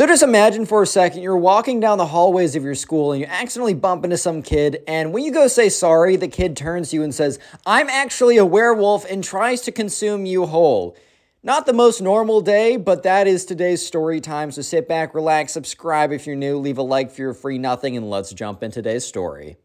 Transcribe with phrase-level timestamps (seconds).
[0.00, 3.20] So just imagine for a second you're walking down the hallways of your school and
[3.20, 6.88] you accidentally bump into some kid, and when you go say sorry, the kid turns
[6.88, 10.96] to you and says, I'm actually a werewolf and tries to consume you whole.
[11.42, 14.50] Not the most normal day, but that is today's story time.
[14.52, 17.94] So sit back, relax, subscribe if you're new, leave a like for your free nothing,
[17.94, 19.58] and let's jump in today's story.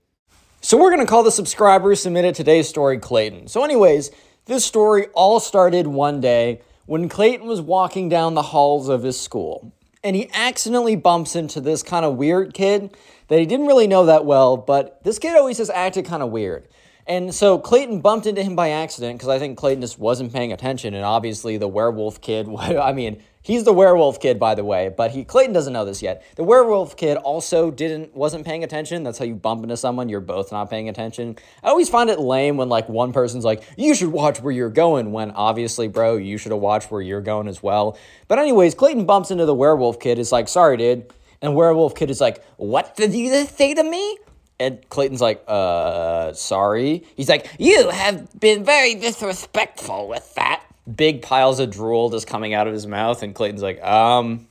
[0.59, 3.47] So we're gonna call the subscriber who submitted today's story Clayton.
[3.47, 4.11] So, anyways,
[4.47, 9.17] this story all started one day when Clayton was walking down the halls of his
[9.17, 9.71] school
[10.05, 12.95] and he accidentally bumps into this kind of weird kid
[13.27, 16.29] that he didn't really know that well, but this kid always has acted kind of
[16.29, 16.67] weird.
[17.07, 20.51] And so Clayton bumped into him by accident because I think Clayton just wasn't paying
[20.51, 20.95] attention.
[20.95, 25.11] And obviously, the werewolf kid, I mean, he's the werewolf kid, by the way, but
[25.11, 26.25] he Clayton doesn't know this yet.
[26.35, 29.03] The werewolf kid also didn't wasn't paying attention.
[29.03, 31.37] That's how you bump into someone, you're both not paying attention.
[31.63, 34.69] I always find it lame when like one person's like, you should watch where you're
[34.69, 37.99] going, when obviously, bro, you should have watched where you're going as well.
[38.27, 41.13] But anyways, Clayton bumps into the werewolf kid, is like, sorry, dude.
[41.41, 44.17] And werewolf kid is like, what did you say to me?
[44.59, 47.03] And Clayton's like, uh, sorry.
[47.17, 50.63] He's like, you have been very disrespectful with that.
[50.95, 53.21] Big piles of drool just coming out of his mouth.
[53.21, 54.47] And Clayton's like, um,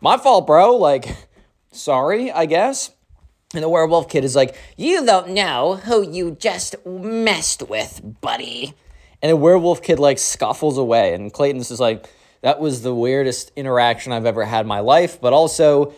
[0.00, 0.76] my fault, bro.
[0.76, 1.16] Like,
[1.70, 2.90] sorry, I guess.
[3.54, 8.74] And the werewolf kid is like, you don't know who you just messed with, buddy.
[9.22, 11.14] And the werewolf kid, like, scuffles away.
[11.14, 12.08] And Clayton's just like,
[12.42, 15.20] that was the weirdest interaction I've ever had in my life.
[15.20, 15.94] But also,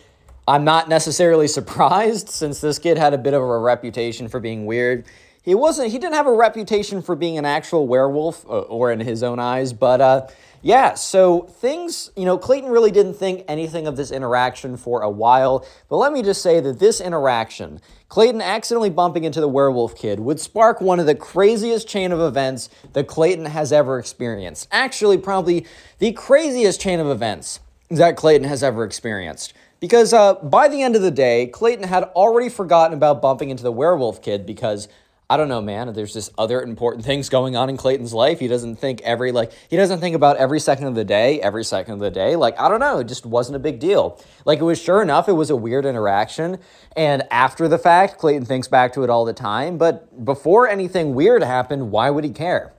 [0.51, 4.67] I'm not necessarily surprised since this kid had a bit of a reputation for being
[4.67, 5.06] weird.
[5.43, 9.01] He wasn't, he didn't have a reputation for being an actual werewolf, uh, or in
[9.01, 10.27] his own eyes, but uh,
[10.61, 15.09] yeah, so things, you know, Clayton really didn't think anything of this interaction for a
[15.09, 19.97] while, but let me just say that this interaction, Clayton accidentally bumping into the werewolf
[19.97, 24.69] kid, would spark one of the craziest chain of events that Clayton has ever experienced.
[24.73, 25.65] Actually, probably
[26.01, 29.55] the craziest chain of events that Clayton has ever experienced.
[29.81, 33.62] Because uh, by the end of the day, Clayton had already forgotten about bumping into
[33.62, 34.89] the werewolf kid because
[35.31, 35.92] I don't know, man.
[35.92, 38.41] There's just other important things going on in Clayton's life.
[38.41, 41.62] He doesn't think every like he doesn't think about every second of the day, every
[41.62, 42.34] second of the day.
[42.34, 44.21] Like I don't know, it just wasn't a big deal.
[44.44, 46.59] Like it was sure enough, it was a weird interaction,
[46.97, 49.78] and after the fact, Clayton thinks back to it all the time.
[49.78, 52.75] But before anything weird happened, why would he care?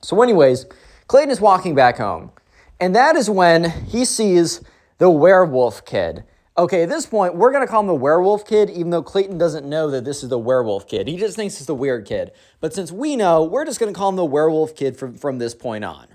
[0.00, 0.66] So, anyways,
[1.08, 2.30] Clayton is walking back home,
[2.78, 4.62] and that is when he sees
[4.98, 6.22] the werewolf kid.
[6.60, 9.38] Okay, at this point, we're going to call him the werewolf kid, even though Clayton
[9.38, 11.08] doesn't know that this is the werewolf kid.
[11.08, 12.32] He just thinks it's the weird kid.
[12.60, 15.38] But since we know, we're just going to call him the werewolf kid from, from
[15.38, 16.08] this point on.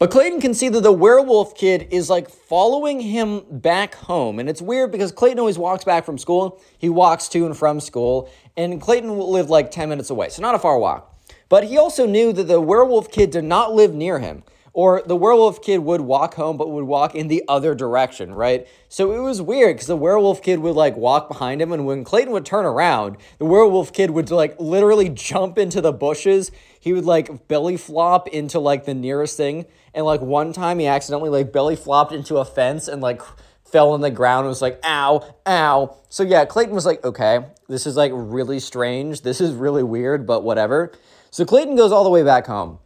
[0.00, 4.40] But Clayton can see that the werewolf kid is like following him back home.
[4.40, 6.60] And it's weird because Clayton always walks back from school.
[6.76, 8.28] He walks to and from school.
[8.56, 11.16] And Clayton lived like 10 minutes away, so not a far walk.
[11.48, 14.42] But he also knew that the werewolf kid did not live near him.
[14.78, 18.64] Or the werewolf kid would walk home, but would walk in the other direction, right?
[18.88, 22.04] So it was weird because the werewolf kid would like walk behind him, and when
[22.04, 26.52] Clayton would turn around, the werewolf kid would like literally jump into the bushes.
[26.78, 30.86] He would like belly flop into like the nearest thing, and like one time he
[30.86, 33.20] accidentally like belly flopped into a fence and like
[33.64, 35.96] fell on the ground and was like, ow, ow.
[36.08, 39.22] So yeah, Clayton was like, okay, this is like really strange.
[39.22, 40.92] This is really weird, but whatever.
[41.32, 42.78] So Clayton goes all the way back home.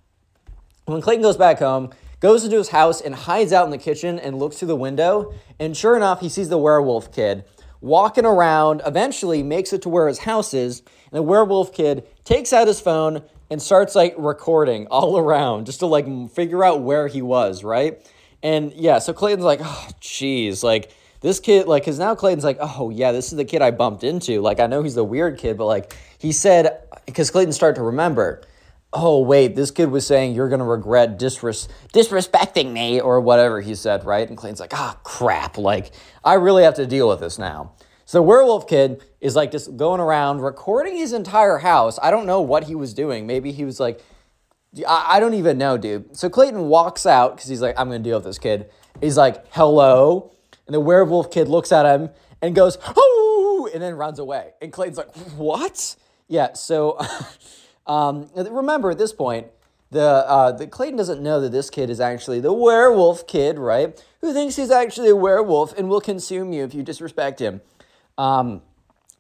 [0.93, 4.19] When Clayton goes back home, goes into his house and hides out in the kitchen
[4.19, 7.45] and looks through the window, and sure enough, he sees the werewolf kid
[7.83, 12.53] walking around, eventually makes it to where his house is, and the werewolf kid takes
[12.53, 17.09] out his phone and starts like recording all around just to like figure out where
[17.09, 18.09] he was, right?
[18.43, 22.59] And yeah, so Clayton's like, oh, jeez, like this kid, like, because now Clayton's like,
[22.61, 24.41] oh, yeah, this is the kid I bumped into.
[24.41, 27.83] Like, I know he's the weird kid, but like, he said, because Clayton started to
[27.83, 28.43] remember,
[28.93, 33.75] oh wait, this kid was saying you're gonna regret disres- disrespecting me or whatever he
[33.75, 34.29] said, right?
[34.29, 35.93] And Clayton's like, ah, crap, like
[36.25, 37.73] I really have to deal with this now.
[38.05, 41.99] So werewolf kid is like just going around recording his entire house.
[42.03, 43.27] I don't know what he was doing.
[43.27, 44.03] Maybe he was like,
[44.87, 46.15] I, I don't even know, dude.
[46.17, 48.71] So Clayton walks out because he's like, I'm gonna deal with this kid.
[49.01, 50.35] He's like, hello.
[50.67, 52.11] And the werewolf kid looks at him
[52.43, 54.51] and goes, oh, and then runs away.
[54.61, 55.97] And Clayton's like, what?
[56.29, 56.99] Yeah, so
[57.87, 59.49] Um, remember, at this point,
[59.91, 64.03] the uh, the Clayton doesn't know that this kid is actually the werewolf kid, right?
[64.21, 67.61] Who thinks he's actually a werewolf and will consume you if you disrespect him.
[68.17, 68.63] Um,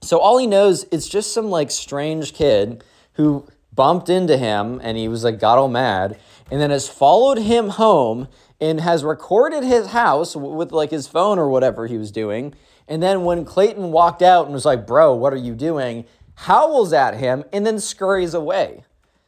[0.00, 2.82] so all he knows is just some like strange kid
[3.14, 6.18] who bumped into him and he was like got all mad
[6.50, 8.28] and then has followed him home
[8.60, 12.54] and has recorded his house with like his phone or whatever he was doing.
[12.88, 16.04] And then when Clayton walked out and was like, "Bro, what are you doing?"
[16.42, 18.84] Howls at him, and then scurries away.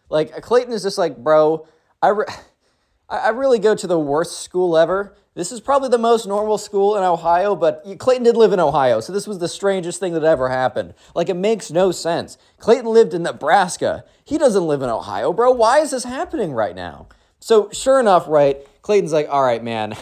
[0.08, 1.66] Like Clayton is just like, bro,
[2.02, 2.26] I, re-
[3.08, 6.96] I really go to the worst school ever This is probably the most normal school
[6.96, 10.25] in Ohio, but Clayton did live in Ohio, so this was the strangest thing that
[10.25, 10.94] ever happened.
[11.14, 12.38] Like, it makes no sense.
[12.58, 14.05] Clayton lived in Nebraska.
[14.25, 15.50] He doesn't live in Ohio, bro.
[15.52, 17.08] Why is this happening right now?
[17.40, 19.96] So, sure enough, right, Clayton's like, all right, man,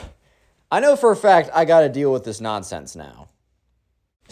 [0.71, 3.29] I know for a fact I got to deal with this nonsense now.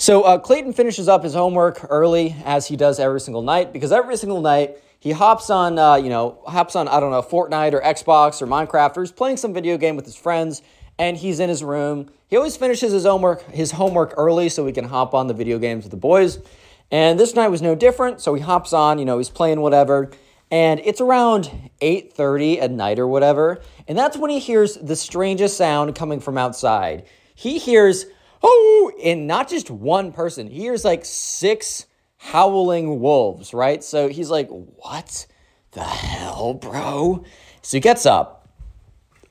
[0.01, 3.93] So, uh, Clayton finishes up his homework early, as he does every single night, because
[3.93, 7.75] every single night, he hops on, uh, you know, hops on, I don't know, Fortnite
[7.75, 10.63] or Xbox or Minecraft, or he's playing some video game with his friends,
[10.99, 12.09] and he's in his room.
[12.29, 15.59] He always finishes his homework his homework early so he can hop on the video
[15.59, 16.39] games with the boys.
[16.91, 20.11] And this night was no different, so he hops on, you know, he's playing whatever.
[20.51, 21.51] And it's around
[21.83, 26.39] 8:30 at night or whatever, and that's when he hears the strangest sound coming from
[26.39, 27.05] outside.
[27.35, 28.07] He hears
[28.43, 30.49] oh, and not just one person.
[30.49, 33.83] He hears like six howling wolves, right?
[33.83, 35.27] So he's like, "What
[35.73, 37.25] the hell, bro?"
[37.63, 38.49] So he gets up,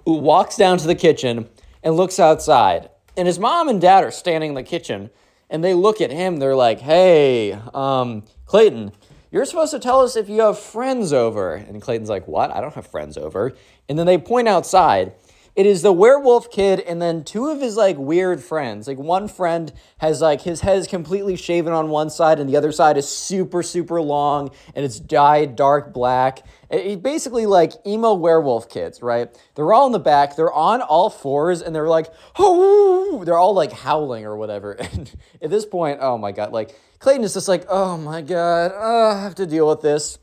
[0.06, 1.50] walks down to the kitchen,
[1.84, 2.90] and looks outside.
[3.18, 5.10] And his mom and dad are standing in the kitchen
[5.50, 6.38] and they look at him.
[6.38, 8.92] They're like, hey, um, Clayton,
[9.32, 11.56] you're supposed to tell us if you have friends over.
[11.56, 12.52] And Clayton's like, what?
[12.52, 13.54] I don't have friends over.
[13.88, 15.14] And then they point outside
[15.60, 18.88] it is the werewolf kid and then two of his like weird friends.
[18.88, 22.56] Like one friend has like his head is completely shaven on one side and the
[22.56, 26.46] other side is super super long and it's dyed dark black.
[26.70, 29.28] It, basically like emo werewolf kids, right?
[29.56, 30.38] They're all in the back.
[30.38, 32.08] They're on all fours and they're like,
[32.38, 34.78] oh, they're all like howling or whatever.
[34.94, 38.72] And at this point, oh my god, like Clayton is just like, oh my god,
[38.74, 40.20] oh, I have to deal with this.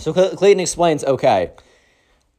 [0.00, 1.52] So Clayton explains, okay.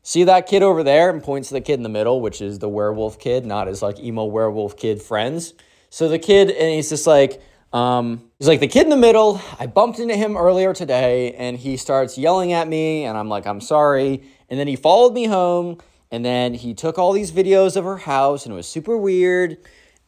[0.07, 2.59] See that kid over there and points to the kid in the middle, which is
[2.59, 5.55] the werewolf kid, not his like emo werewolf kid friends.
[5.89, 7.41] So the kid, and he's just like,
[7.73, 11.57] um, he's like, the kid in the middle, I bumped into him earlier today and
[11.57, 14.23] he starts yelling at me and I'm like, I'm sorry.
[14.47, 15.79] And then he followed me home
[16.11, 19.57] and then he took all these videos of her house and it was super weird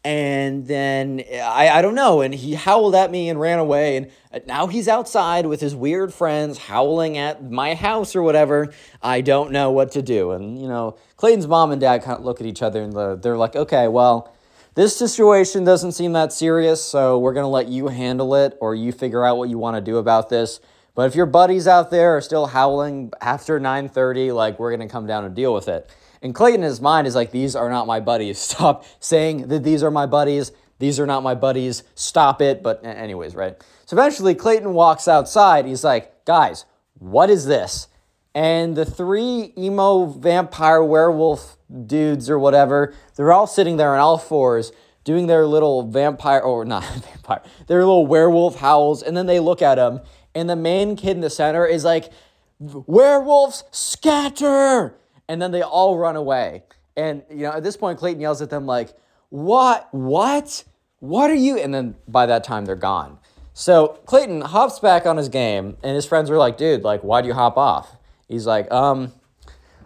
[0.03, 2.21] and then I, I don't know.
[2.21, 3.97] And he howled at me and ran away.
[3.97, 4.11] And
[4.45, 8.73] now he's outside with his weird friends howling at my house or whatever.
[9.01, 10.31] I don't know what to do.
[10.31, 13.37] And you know clayton's mom and dad kind of look at each other and they're
[13.37, 14.33] like okay well
[14.75, 18.75] this situation doesn't seem that serious so we're going to let you handle it or
[18.75, 20.59] you figure out what you want to do about this.
[20.93, 24.91] But if your buddies out there are still howling after 9.30 like we're going to
[24.91, 25.89] come down and deal with it
[26.21, 28.37] and Clayton in his mind is like, these are not my buddies.
[28.57, 30.51] Stop saying that these are my buddies.
[30.79, 31.83] These are not my buddies.
[31.95, 32.61] Stop it.
[32.61, 33.55] But, anyways, right?
[33.85, 35.65] So eventually, Clayton walks outside.
[35.65, 36.65] He's like, guys,
[36.99, 37.87] what is this?
[38.35, 44.17] And the three emo vampire werewolf dudes or whatever, they're all sitting there on all
[44.17, 44.71] fours
[45.03, 46.83] doing their little vampire, or not
[47.13, 49.01] vampire, their little werewolf howls.
[49.01, 50.01] And then they look at him,
[50.35, 52.11] and the main kid in the center is like,
[52.59, 54.95] werewolves scatter
[55.27, 56.63] and then they all run away.
[56.95, 58.95] And you know, at this point, Clayton yells at them like,
[59.29, 59.87] "What?
[59.91, 60.63] What?
[60.99, 63.19] What are you?" And then by that time, they're gone.
[63.53, 67.21] So Clayton hops back on his game, and his friends are like, "Dude, like, why
[67.21, 67.97] do you hop off?"
[68.27, 69.13] He's like, "Um."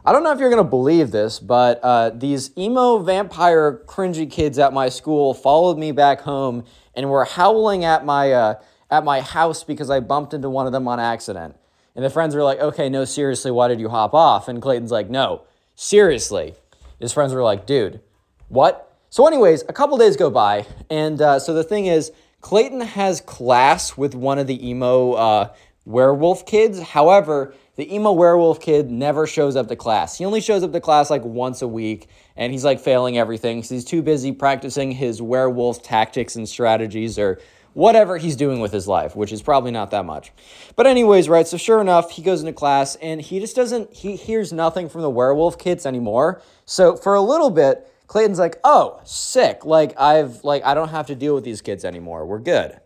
[0.03, 4.57] I don't know if you're gonna believe this, but uh, these emo vampire cringy kids
[4.57, 6.63] at my school followed me back home
[6.95, 8.55] and were howling at my uh,
[8.89, 11.55] at my house because I bumped into one of them on accident.
[11.95, 14.47] And the friends were like, okay, no, seriously, why did you hop off?
[14.47, 15.43] And Clayton's like, no,
[15.75, 16.55] seriously.
[16.99, 17.99] His friends were like, dude,
[18.47, 18.95] what?
[19.09, 20.65] So, anyways, a couple days go by.
[20.89, 25.53] And uh, so the thing is, Clayton has class with one of the emo uh,
[25.85, 26.81] werewolf kids.
[26.81, 30.17] However, the emo werewolf kid never shows up to class.
[30.17, 33.57] He only shows up to class like once a week, and he's like failing everything
[33.57, 37.39] because he's too busy practicing his werewolf tactics and strategies or
[37.73, 40.31] whatever he's doing with his life, which is probably not that much.
[40.75, 44.15] But anyways, right, so sure enough, he goes into class and he just doesn't he
[44.15, 46.41] hears nothing from the werewolf kids anymore.
[46.65, 49.65] So for a little bit, Clayton's like, "Oh, sick.
[49.65, 52.25] Like I've like I don't have to deal with these kids anymore.
[52.25, 52.79] We're good."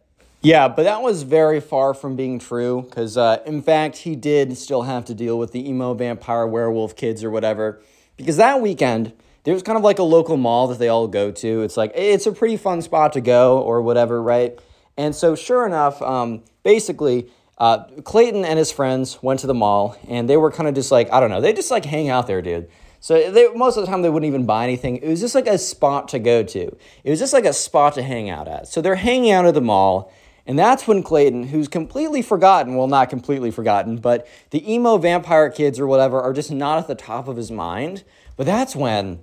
[0.46, 4.56] Yeah, but that was very far from being true because, uh, in fact, he did
[4.60, 7.82] still have to deal with the emo vampire werewolf kids or whatever.
[8.16, 9.14] Because that weekend,
[9.44, 11.64] there's kind of like a local mall that they all go to.
[11.64, 14.60] It's like, it's a pretty fun spot to go or whatever, right?
[14.98, 19.98] And so, sure enough, um, basically, uh, Clayton and his friends went to the mall,
[20.08, 22.28] and they were kind of just like, I don't know, they just like hang out
[22.28, 22.70] there, dude.
[23.00, 24.98] So they, most of the time they wouldn't even buy anything.
[24.98, 26.76] It was just like a spot to go to.
[27.04, 28.68] It was just like a spot to hang out at.
[28.68, 30.12] So they're hanging out at the mall,
[30.48, 35.50] and that's when Clayton, who's completely forgotten, well, not completely forgotten, but the emo vampire
[35.50, 38.04] kids or whatever are just not at the top of his mind.
[38.38, 39.20] But that's when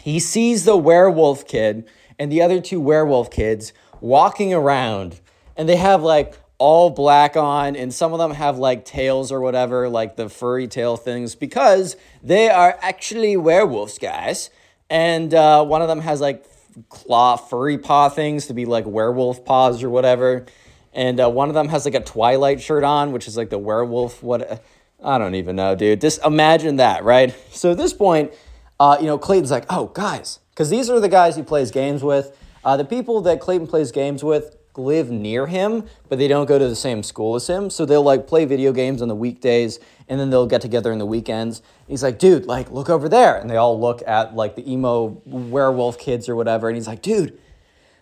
[0.00, 5.20] he sees the werewolf kid and the other two werewolf kids walking around
[5.56, 9.40] and they have like all black on and some of them have like tails or
[9.40, 14.48] whatever like the furry tail things because they are actually werewolves guys
[14.88, 16.46] and uh, one of them has like
[16.88, 20.46] claw furry paw things to be like werewolf paws or whatever.
[20.92, 23.58] And uh, one of them has like a Twilight shirt on, which is like the
[23.58, 24.22] werewolf.
[24.22, 24.62] What
[25.02, 26.00] I don't even know, dude.
[26.00, 27.34] Just imagine that, right?
[27.50, 28.32] So at this point,
[28.80, 32.02] uh, you know, Clayton's like, oh, guys, because these are the guys he plays games
[32.02, 32.36] with.
[32.66, 36.58] Uh, the people that Clayton plays games with live near him, but they don't go
[36.58, 37.70] to the same school as him.
[37.70, 40.98] So they'll like play video games on the weekdays and then they'll get together in
[40.98, 41.60] the weekends.
[41.60, 43.36] And he's like, dude, like, look over there.
[43.36, 46.68] And they all look at like the emo werewolf kids or whatever.
[46.68, 47.38] And he's like, dude,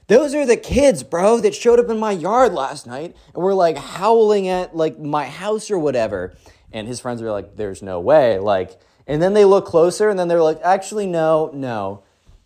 [0.07, 3.53] those are the kids, bro, that showed up in my yard last night and were
[3.53, 6.35] like howling at like my house or whatever.
[6.73, 8.39] And his friends are like, there's no way.
[8.39, 12.03] Like, and then they look closer and then they're like, actually, no, no.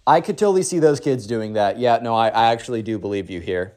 [0.09, 1.79] I could totally see those kids doing that.
[1.79, 3.75] Yeah, no, I, I actually do believe you here.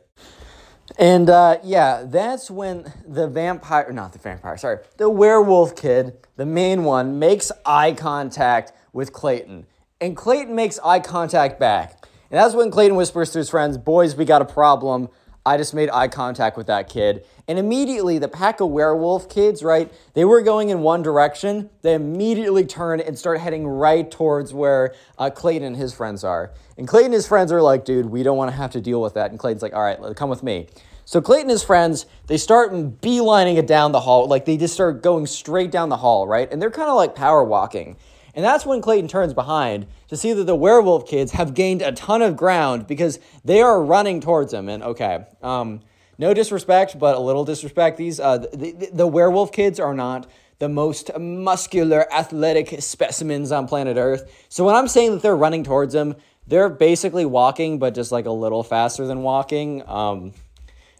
[0.97, 6.45] And uh, yeah, that's when the vampire, not the vampire, sorry, the werewolf kid, the
[6.45, 9.65] main one, makes eye contact with Clayton.
[9.99, 12.07] And Clayton makes eye contact back.
[12.29, 15.09] And that's when Clayton whispers to his friends, Boys, we got a problem.
[15.45, 17.25] I just made eye contact with that kid.
[17.47, 21.69] And immediately, the pack of werewolf kids, right, they were going in one direction.
[21.81, 26.51] They immediately turn and start heading right towards where uh, Clayton and his friends are.
[26.77, 29.01] And Clayton and his friends are like, dude, we don't want to have to deal
[29.01, 29.31] with that.
[29.31, 30.67] And Clayton's like, all right, come with me.
[31.05, 34.27] So Clayton and his friends, they start beelining it down the hall.
[34.27, 36.49] Like they just start going straight down the hall, right?
[36.51, 37.97] And they're kind of like power walking.
[38.35, 41.91] And that's when Clayton turns behind to see that the werewolf kids have gained a
[41.91, 44.69] ton of ground because they are running towards him.
[44.69, 45.81] And okay, um,
[46.17, 47.97] no disrespect, but a little disrespect.
[47.97, 53.67] These uh, the, the, the werewolf kids are not the most muscular, athletic specimens on
[53.67, 54.45] planet Earth.
[54.47, 58.25] So when I'm saying that they're running towards him, they're basically walking, but just like
[58.25, 59.81] a little faster than walking.
[59.89, 60.33] Um,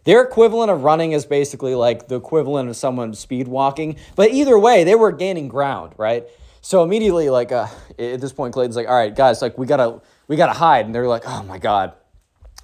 [0.04, 3.96] their equivalent of running is basically like the equivalent of someone speed walking.
[4.16, 6.26] But either way, they were gaining ground, right?
[6.64, 7.66] So immediately, like uh,
[7.98, 10.94] at this point, Clayton's like, "All right, guys, like we gotta we gotta hide," and
[10.94, 11.92] they're like, "Oh my god."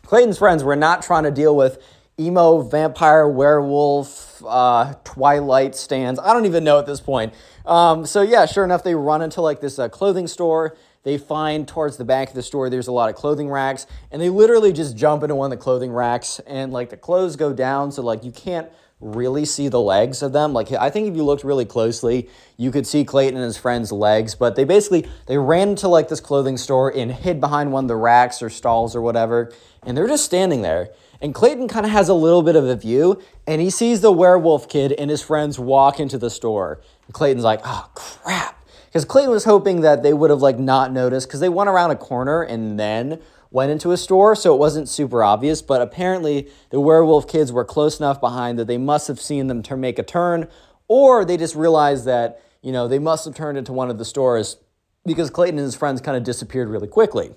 [0.06, 1.82] Clayton's friends were not trying to deal with
[2.18, 6.18] emo, vampire, werewolf, uh, Twilight stands.
[6.20, 7.34] I don't even know at this point.
[7.66, 10.76] Um, so yeah, sure enough, they run into like this uh, clothing store.
[11.02, 14.22] They find towards the back of the store there's a lot of clothing racks, and
[14.22, 17.52] they literally just jump into one of the clothing racks, and like the clothes go
[17.52, 20.52] down, so like you can't really see the legs of them.
[20.52, 23.92] Like I think if you looked really closely, you could see Clayton and his friend's
[23.92, 27.84] legs, but they basically they ran into like this clothing store and hid behind one
[27.84, 29.52] of the racks or stalls or whatever,
[29.84, 30.90] and they're just standing there.
[31.20, 34.12] And Clayton kind of has a little bit of a view, and he sees the
[34.12, 36.80] werewolf kid and his friends walk into the store.
[37.06, 40.92] And Clayton's like, "Oh crap." Because Clayton was hoping that they would have like not
[40.92, 44.58] noticed because they went around a corner and then went into a store, so it
[44.58, 45.62] wasn't super obvious.
[45.62, 49.62] But apparently, the werewolf kids were close enough behind that they must have seen them
[49.64, 50.48] to make a turn,
[50.86, 54.04] or they just realized that, you know, they must have turned into one of the
[54.04, 54.56] stores
[55.04, 57.32] because Clayton and his friends kind of disappeared really quickly.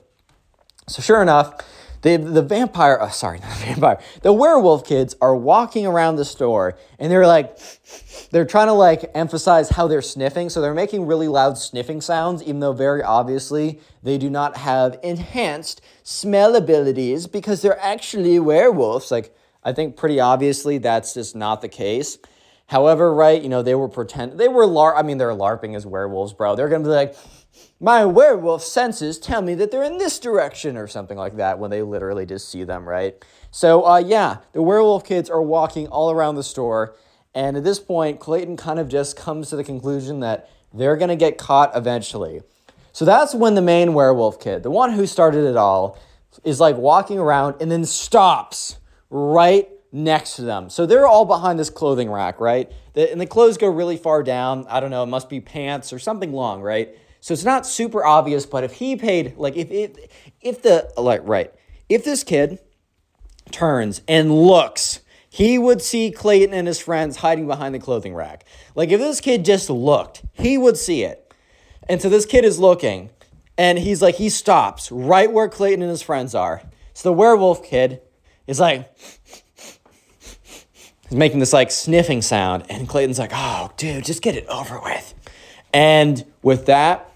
[0.88, 1.54] So, sure enough,
[2.02, 6.26] the, the vampire, oh, sorry, not the vampire, the werewolf kids are walking around the
[6.26, 7.58] store and they're like,
[8.32, 10.50] they're trying to like emphasize how they're sniffing.
[10.50, 15.00] So they're making really loud sniffing sounds, even though very obviously they do not have
[15.04, 19.12] enhanced smell abilities because they're actually werewolves.
[19.12, 22.18] Like, I think pretty obviously that's just not the case.
[22.68, 25.86] However, right, you know, they were pretend they were lar I mean, they're LARPing as
[25.86, 26.56] werewolves, bro.
[26.56, 27.16] They're gonna be like,
[27.80, 31.72] my werewolf senses tell me that they're in this direction or something like that when
[31.72, 33.16] they literally just see them, right?
[33.50, 36.96] So, uh, yeah, the werewolf kids are walking all around the store.
[37.34, 41.10] And at this point, Clayton kind of just comes to the conclusion that they're going
[41.10, 42.42] to get caught eventually.
[42.94, 45.98] So that's when the main werewolf kid, the one who started it all,
[46.44, 48.78] is like walking around and then stops
[49.10, 50.70] right next to them.
[50.70, 52.72] So they're all behind this clothing rack, right?
[52.94, 54.66] The, and the clothes go really far down.
[54.70, 56.96] I don't know, it must be pants or something long, right?
[57.22, 59.92] So it's not super obvious, but if he paid, like, if if
[60.42, 61.54] if the like right,
[61.88, 62.60] if this kid
[63.52, 68.44] turns and looks, he would see Clayton and his friends hiding behind the clothing rack.
[68.74, 71.34] Like, if this kid just looked, he would see it.
[71.88, 73.12] And so this kid is looking,
[73.56, 76.64] and he's like, he stops right where Clayton and his friends are.
[76.94, 78.02] So the werewolf kid
[78.48, 78.92] is like,
[81.04, 84.80] he's making this like sniffing sound, and Clayton's like, oh, dude, just get it over
[84.82, 85.14] with.
[85.72, 87.11] And with that,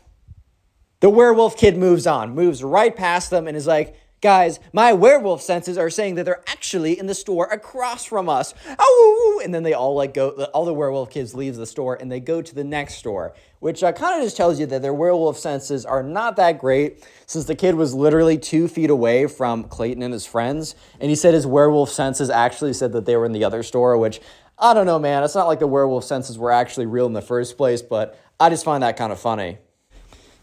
[1.06, 5.40] the werewolf kid moves on, moves right past them, and is like, Guys, my werewolf
[5.40, 8.56] senses are saying that they're actually in the store across from us.
[8.80, 10.30] Oh, and then they all like go.
[10.46, 13.84] All the werewolf kids leave the store and they go to the next store, which
[13.84, 17.46] uh, kind of just tells you that their werewolf senses are not that great, since
[17.46, 21.36] the kid was literally two feet away from Clayton and his friends, and he said
[21.36, 24.22] his werewolf senses actually said that they were in the other store, which
[24.58, 25.24] I don't know, man.
[25.24, 28.50] It's not like the werewolf senses were actually real in the first place, but I
[28.50, 29.60] just find that kind of funny.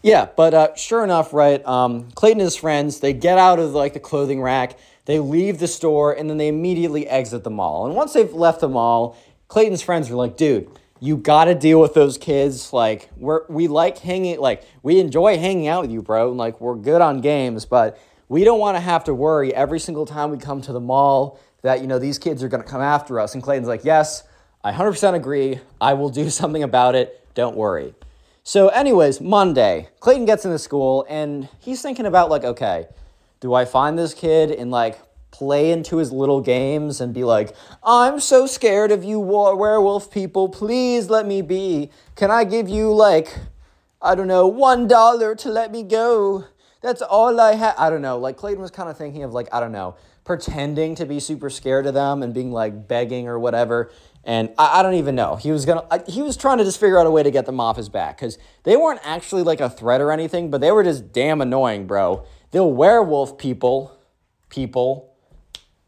[0.03, 1.65] Yeah, but uh, sure enough, right?
[1.65, 5.59] Um, Clayton and his friends they get out of like the clothing rack, they leave
[5.59, 7.85] the store, and then they immediately exit the mall.
[7.85, 9.17] And once they've left the mall,
[9.47, 10.69] Clayton's friends are like, "Dude,
[10.99, 12.73] you got to deal with those kids.
[12.73, 16.29] Like we're we like hanging, like we enjoy hanging out with you, bro.
[16.29, 19.79] And like we're good on games, but we don't want to have to worry every
[19.79, 22.69] single time we come to the mall that you know these kids are going to
[22.69, 24.23] come after us." And Clayton's like, "Yes,
[24.65, 25.61] I 100% agree.
[25.79, 27.25] I will do something about it.
[27.35, 27.95] Don't worry."
[28.45, 32.87] So, anyways, Monday, Clayton gets into school and he's thinking about, like, okay,
[33.39, 34.99] do I find this kid and, like,
[35.31, 40.49] play into his little games and be like, I'm so scared of you werewolf people.
[40.49, 41.89] Please let me be.
[42.17, 43.33] Can I give you, like,
[44.01, 46.43] I don't know, one dollar to let me go?
[46.81, 47.75] That's all I have.
[47.77, 48.17] I don't know.
[48.17, 49.95] Like, Clayton was kind of thinking of, like, I don't know,
[50.25, 53.89] pretending to be super scared of them and being, like, begging or whatever.
[54.25, 55.35] And I, I, don't even know.
[55.35, 55.85] He was gonna.
[56.07, 58.17] he was trying to just figure out a way to get them off his back
[58.17, 61.87] because they weren't actually like a threat or anything, but they were just damn annoying,
[61.87, 62.25] bro.
[62.51, 63.97] The werewolf people,
[64.49, 65.09] people.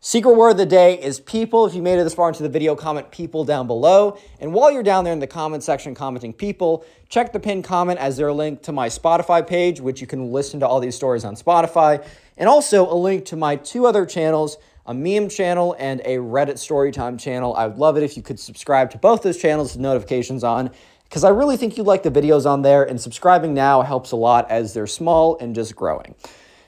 [0.01, 1.65] Secret word of the day is people.
[1.65, 4.19] If you made it this far into the video, comment people down below.
[4.39, 7.97] And while you're down there in the comment section commenting people, check the pinned comment
[7.97, 10.95] as they're a link to my Spotify page, which you can listen to all these
[10.95, 12.05] stories on Spotify,
[12.37, 16.55] and also a link to my two other channels a meme channel and a Reddit
[16.55, 17.55] Storytime channel.
[17.55, 20.71] I would love it if you could subscribe to both those channels with notifications on
[21.05, 24.15] because I really think you like the videos on there, and subscribing now helps a
[24.15, 26.15] lot as they're small and just growing.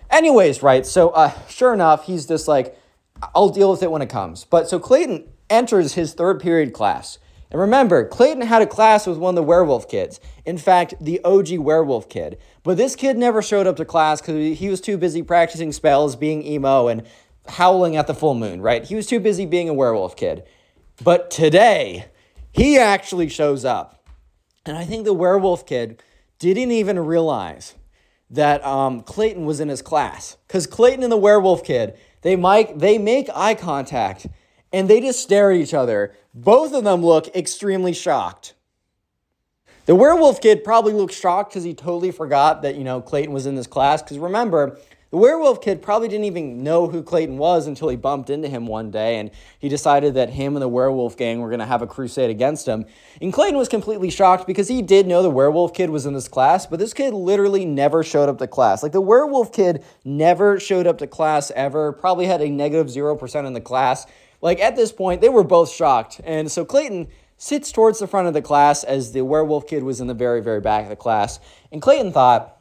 [0.10, 2.78] Anyways, right, so uh, sure enough, he's just like,
[3.36, 4.46] I'll deal with it when it comes.
[4.46, 7.18] But so Clayton enters his third period class.
[7.50, 10.20] And remember, Clayton had a class with one of the werewolf kids.
[10.46, 12.38] In fact, the OG werewolf kid.
[12.64, 16.16] But this kid never showed up to class because he was too busy practicing spells,
[16.16, 17.04] being emo, and
[17.50, 18.84] howling at the full moon, right?
[18.84, 20.44] He was too busy being a werewolf kid.
[21.04, 22.06] But today,
[22.52, 24.08] he actually shows up.
[24.66, 26.02] And I think the werewolf kid
[26.40, 27.76] didn't even realize
[28.30, 30.38] that um, Clayton was in his class.
[30.48, 34.28] Because Clayton and the werewolf kid, they, might, they make eye contact
[34.74, 36.14] and they just stare at each other.
[36.34, 38.54] Both of them look extremely shocked.
[39.86, 43.46] The werewolf kid probably looked shocked because he totally forgot that, you know, Clayton was
[43.46, 44.02] in this class.
[44.02, 44.78] Because remember,
[45.10, 48.68] the werewolf kid probably didn't even know who Clayton was until he bumped into him
[48.68, 51.82] one day and he decided that him and the werewolf gang were going to have
[51.82, 52.86] a crusade against him.
[53.22, 56.28] And Clayton was completely shocked because he did know the werewolf kid was in this
[56.28, 58.84] class, but this kid literally never showed up to class.
[58.84, 63.48] Like the werewolf kid never showed up to class ever, probably had a negative 0%
[63.48, 64.06] in the class.
[64.42, 66.20] Like at this point, they were both shocked.
[66.26, 70.02] And so Clayton sits towards the front of the class as the werewolf kid was
[70.02, 71.40] in the very, very back of the class.
[71.72, 72.57] And Clayton thought,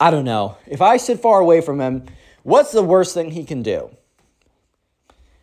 [0.00, 0.56] I don't know.
[0.66, 2.04] If I sit far away from him,
[2.44, 3.90] what's the worst thing he can do?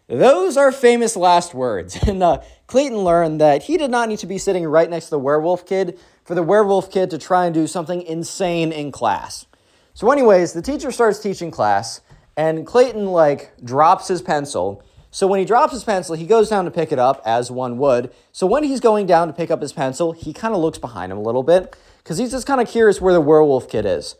[0.07, 1.97] Those are famous last words.
[2.07, 5.11] And uh, Clayton learned that he did not need to be sitting right next to
[5.11, 9.45] the werewolf kid for the werewolf kid to try and do something insane in class.
[9.93, 12.01] So, anyways, the teacher starts teaching class,
[12.37, 14.83] and Clayton like drops his pencil.
[15.11, 17.77] So when he drops his pencil, he goes down to pick it up as one
[17.77, 18.11] would.
[18.33, 21.11] So when he's going down to pick up his pencil, he kind of looks behind
[21.11, 24.15] him a little bit because he's just kind of curious where the werewolf kid is.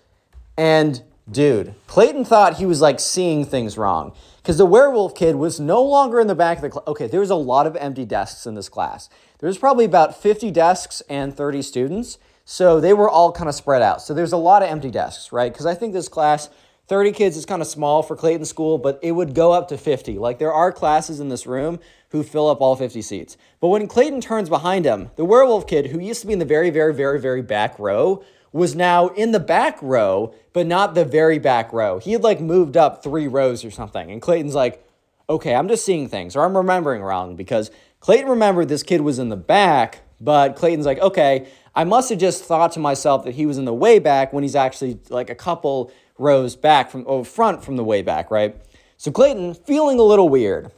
[0.58, 5.60] And dude, Clayton thought he was like seeing things wrong because the werewolf kid was
[5.60, 6.88] no longer in the back of the class.
[6.88, 9.10] Okay, there was a lot of empty desks in this class.
[9.40, 12.18] There was probably about 50 desks and 30 students.
[12.46, 14.04] So they were all kind of spread out.
[14.04, 15.52] So there's a lot of empty desks, right?
[15.52, 16.50] Because I think this class,
[16.88, 19.78] 30 kids is kind of small for Clayton School, but it would go up to
[19.80, 20.20] 50.
[20.20, 23.36] Like there are classes in this room who fill up all 50 seats.
[23.60, 26.46] But when Clayton turns behind him, the werewolf kid, who used to be in the
[26.46, 28.24] very, very, very, very back row,
[28.56, 32.00] was now in the back row, but not the very back row.
[32.00, 34.10] He had like moved up three rows or something.
[34.10, 34.82] And Clayton's like,
[35.30, 39.20] okay, I'm just seeing things, or I'm remembering wrong because Clayton remembered this kid was
[39.20, 43.36] in the back, but Clayton's like, okay, I must have just thought to myself that
[43.36, 47.04] he was in the way back when he's actually like a couple rows back from
[47.08, 48.56] oh, front from the way back, right?
[48.96, 50.72] So Clayton feeling a little weird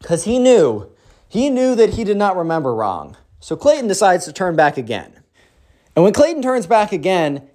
[0.00, 0.88] because he knew,
[1.28, 3.16] he knew that he did not remember wrong.
[3.40, 5.18] So Clayton decides to turn back again.
[5.98, 7.48] And when Clayton turns back again,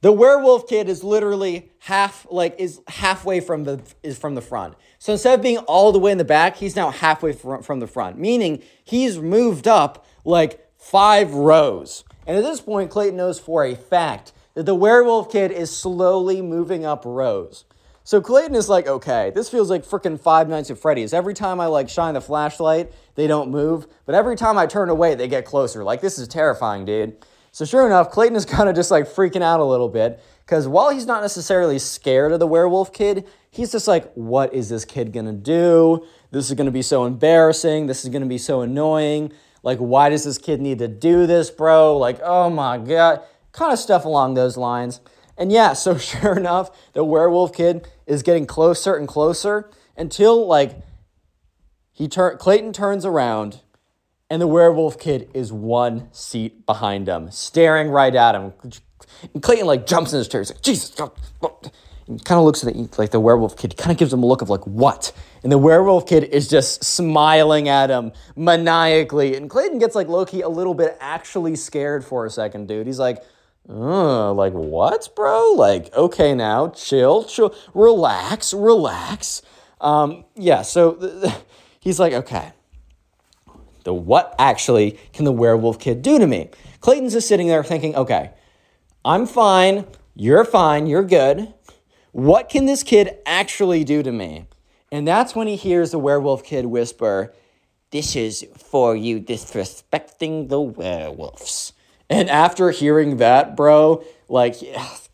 [0.00, 4.76] the werewolf kid is literally half like is halfway from the is from the front.
[5.00, 7.80] So instead of being all the way in the back, he's now halfway from, from
[7.80, 12.04] the front, meaning he's moved up like five rows.
[12.28, 16.40] And at this point, Clayton knows for a fact that the werewolf kid is slowly
[16.40, 17.64] moving up rows.
[18.04, 21.12] So Clayton is like, okay, this feels like freaking Five Nights at Freddy's.
[21.12, 24.90] Every time I like shine the flashlight, they don't move, but every time I turn
[24.90, 25.82] away, they get closer.
[25.82, 27.16] Like this is terrifying, dude.
[27.52, 30.66] So sure enough, Clayton is kind of just like freaking out a little bit because
[30.66, 34.84] while he's not necessarily scared of the werewolf kid, he's just like, what is this
[34.84, 36.06] kid gonna do?
[36.30, 37.86] This is gonna be so embarrassing.
[37.86, 39.32] This is gonna be so annoying.
[39.62, 41.96] Like, why does this kid need to do this, bro?
[41.96, 43.22] Like, oh my God.
[43.52, 45.00] kind of stuff along those lines.
[45.36, 50.80] And yeah, so sure enough, the werewolf kid is getting closer and closer until like
[51.92, 53.60] he turn Clayton turns around
[54.30, 58.52] and the werewolf kid is one seat behind him, staring right at him.
[59.34, 60.40] And Clayton like jumps in his chair.
[60.40, 60.98] He's like, Jesus.
[61.00, 64.26] And kind of looks at the, like the werewolf kid, kind of gives him a
[64.26, 65.12] look of like, what?
[65.42, 69.36] And the werewolf kid is just smiling at him maniacally.
[69.36, 72.86] And Clayton gets like low key a little bit actually scared for a second, dude.
[72.86, 73.22] He's like,
[73.68, 75.52] uh, like what, bro?
[75.52, 79.42] Like, okay, now chill, chill, relax, relax.
[79.80, 81.34] Um, yeah, so th- th-
[81.80, 82.52] he's like, okay,
[83.84, 86.50] the what actually can the werewolf kid do to me?
[86.80, 88.30] Clayton's just sitting there thinking, okay,
[89.04, 91.52] I'm fine, you're fine, you're good.
[92.12, 94.46] What can this kid actually do to me?
[94.92, 97.32] And that's when he hears the werewolf kid whisper,
[97.90, 101.72] This is for you disrespecting the werewolves.
[102.08, 104.56] And after hearing that, bro, like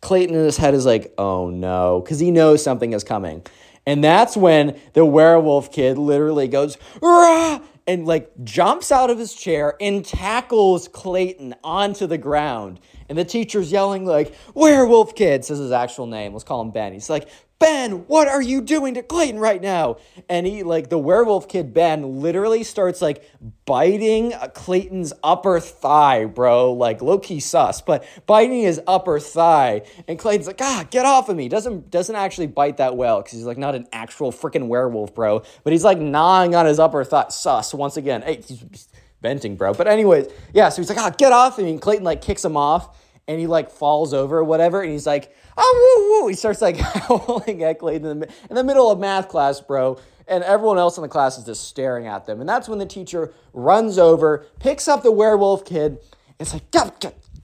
[0.00, 3.44] Clayton in his head is like, oh no, because he knows something is coming.
[3.86, 7.60] And that's when the werewolf kid literally goes, Rah!
[7.86, 12.80] And like jumps out of his chair and tackles Clayton onto the ground.
[13.08, 16.32] And the teacher's yelling, like, Werewolf Kid, says his actual name.
[16.32, 16.92] Let's call him Ben.
[16.92, 19.96] He's like, Ben, what are you doing to Clayton right now?
[20.28, 23.24] And he, like, the werewolf kid, Ben, literally starts, like,
[23.64, 26.74] biting Clayton's upper thigh, bro.
[26.74, 29.82] Like, low key sus, but biting his upper thigh.
[30.06, 31.48] And Clayton's like, ah, get off of me.
[31.48, 35.42] Doesn't, doesn't actually bite that well because he's, like, not an actual freaking werewolf, bro.
[35.64, 37.28] But he's, like, gnawing on his upper thigh.
[37.30, 38.20] Sus, once again.
[38.20, 38.88] Hey, he's
[39.22, 39.72] venting, bro.
[39.72, 41.70] But, anyways, yeah, so he's like, ah, get off of me.
[41.70, 44.82] And Clayton, like, kicks him off and he, like, falls over or whatever.
[44.82, 46.28] And he's like, oh, woo, woo.
[46.28, 49.98] He starts like howling at Clayton in the, in the middle of math class, bro.
[50.28, 52.40] And everyone else in the class is just staring at them.
[52.40, 56.00] And that's when the teacher runs over, picks up the werewolf kid, and
[56.40, 56.92] it's like, come,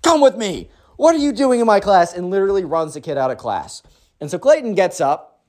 [0.03, 0.69] come with me.
[0.97, 2.13] What are you doing in my class?
[2.13, 3.83] And literally runs the kid out of class.
[4.21, 5.43] And so Clayton gets up,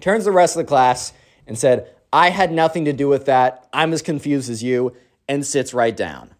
[0.00, 1.12] turns the rest of the class,
[1.46, 3.68] and said, I had nothing to do with that.
[3.72, 4.94] I'm as confused as you,
[5.28, 6.34] and sits right down.